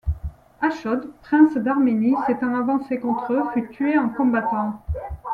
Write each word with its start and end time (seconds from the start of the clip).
Aschod, 0.61 1.11
prince 1.21 1.53
d'Arménie, 1.57 2.15
s'étant 2.25 2.55
avancé 2.55 2.99
contre 2.99 3.33
eux, 3.33 3.43
fut 3.53 3.69
tué 3.69 3.99
en 3.99 4.09
combattant. 4.09 4.81